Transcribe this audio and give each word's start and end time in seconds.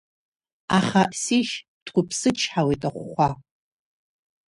Аха, 0.77 1.03
сишь, 1.21 1.55
дқәыԥсычҳауеит 1.85 2.81
ахәхәа. 2.89 3.29